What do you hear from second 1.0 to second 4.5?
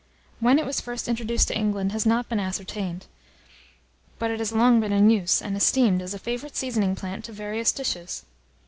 introduced to England, has not been ascertained; but it